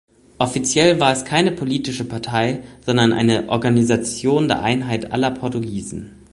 [0.39, 6.15] Offiziell war es keine politische Partei, sondern eine „Organisation der Einheit aller Portugiesen“.